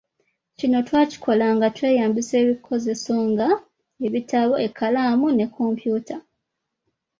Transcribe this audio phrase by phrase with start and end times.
[0.57, 3.47] Kino twakikola nga tweyambisa ebikozeso nga;
[4.07, 6.17] ebitabo, ekkalaamu ne kkompyuta.